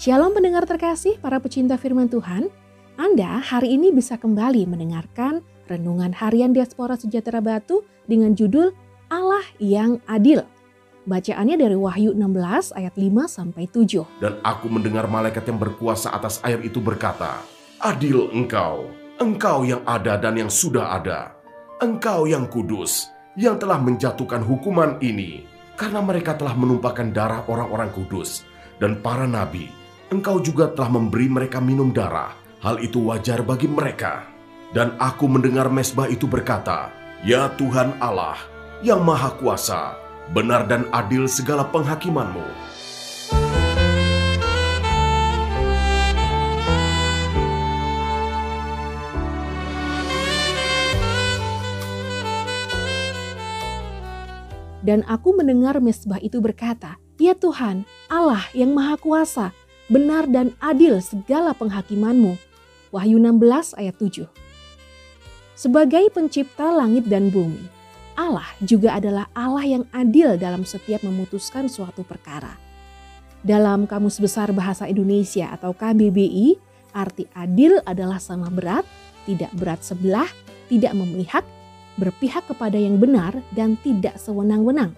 [0.00, 2.48] Shalom pendengar terkasih, para pecinta firman Tuhan.
[2.96, 8.72] Anda hari ini bisa kembali mendengarkan Renungan Harian Diaspora Sejahtera Batu dengan judul
[9.12, 10.40] Allah yang Adil.
[11.04, 14.24] Bacaannya dari Wahyu 16 ayat 5 sampai 7.
[14.24, 17.36] Dan aku mendengar malaikat yang berkuasa atas air itu berkata,
[17.84, 18.88] Adil engkau,
[19.20, 21.36] engkau yang ada dan yang sudah ada,
[21.84, 25.44] engkau yang kudus, yang telah menjatuhkan hukuman ini,
[25.76, 28.48] karena mereka telah menumpahkan darah orang-orang kudus
[28.80, 29.79] dan para nabi
[30.10, 32.34] engkau juga telah memberi mereka minum darah.
[32.60, 34.26] Hal itu wajar bagi mereka.
[34.74, 36.92] Dan aku mendengar mesbah itu berkata,
[37.24, 38.36] Ya Tuhan Allah,
[38.84, 39.96] yang maha kuasa,
[40.34, 42.44] benar dan adil segala penghakimanmu.
[54.80, 59.52] Dan aku mendengar mesbah itu berkata, Ya Tuhan, Allah yang maha kuasa,
[59.90, 62.38] benar dan adil segala penghakimanmu.
[62.94, 64.30] Wahyu 16 ayat 7.
[65.58, 67.60] Sebagai pencipta langit dan bumi,
[68.16, 72.56] Allah juga adalah Allah yang adil dalam setiap memutuskan suatu perkara.
[73.40, 76.56] Dalam Kamus Besar Bahasa Indonesia atau KBBI,
[76.92, 78.84] arti adil adalah sama berat,
[79.24, 80.28] tidak berat sebelah,
[80.68, 81.44] tidak memihak,
[81.96, 84.92] berpihak kepada yang benar, dan tidak sewenang-wenang.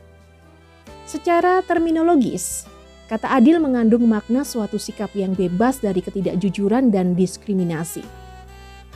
[1.07, 2.67] Secara terminologis,
[3.13, 8.01] Kata adil mengandung makna suatu sikap yang bebas dari ketidakjujuran dan diskriminasi.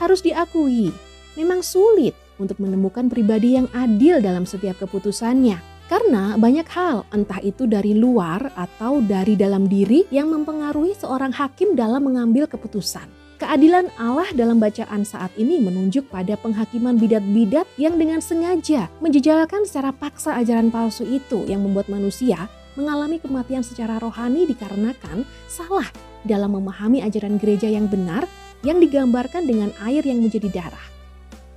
[0.01, 0.89] Harus diakui,
[1.37, 5.61] memang sulit untuk menemukan pribadi yang adil dalam setiap keputusannya.
[5.85, 11.77] Karena banyak hal, entah itu dari luar atau dari dalam diri yang mempengaruhi seorang hakim
[11.77, 13.05] dalam mengambil keputusan.
[13.37, 19.93] Keadilan Allah dalam bacaan saat ini menunjuk pada penghakiman bidat-bidat yang dengan sengaja menjejalkan secara
[19.93, 25.89] paksa ajaran palsu itu yang membuat manusia mengalami kematian secara rohani dikarenakan salah
[26.23, 28.29] dalam memahami ajaran gereja yang benar
[28.61, 30.87] yang digambarkan dengan air yang menjadi darah.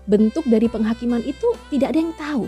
[0.08, 2.44] Bentuk dari penghakiman itu tidak ada yang tahu,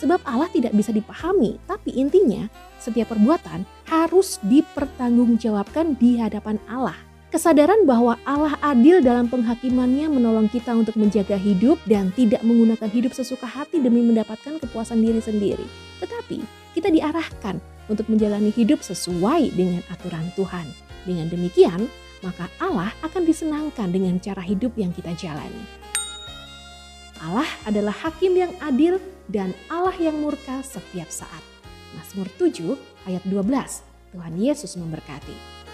[0.00, 2.48] sebab Allah tidak bisa dipahami, tapi intinya
[2.80, 6.96] setiap perbuatan harus dipertanggungjawabkan di hadapan Allah.
[7.26, 13.12] Kesadaran bahwa Allah adil dalam penghakimannya menolong kita untuk menjaga hidup dan tidak menggunakan hidup
[13.12, 15.66] sesuka hati demi mendapatkan kepuasan diri sendiri.
[16.00, 16.38] Tetapi
[16.72, 20.66] kita diarahkan untuk menjalani hidup sesuai dengan aturan Tuhan.
[21.06, 21.86] Dengan demikian,
[22.24, 25.62] maka Allah akan disenangkan dengan cara hidup yang kita jalani.
[27.22, 31.42] Allah adalah hakim yang adil dan Allah yang murka setiap saat.
[31.96, 32.76] Mazmur 7
[33.08, 33.82] ayat 12.
[34.12, 35.65] Tuhan Yesus memberkati.